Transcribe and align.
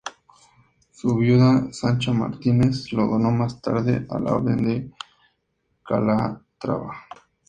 Su 0.89 1.15
viuda, 1.15 1.71
Sancha 1.73 2.11
Martínez, 2.11 2.91
lo 2.91 3.05
donó 3.05 3.29
más 3.29 3.61
tarde 3.61 4.07
a 4.09 4.17
la 4.19 4.33
Orden 4.33 4.67
de 4.67 4.91
Calatrava. 5.85 7.05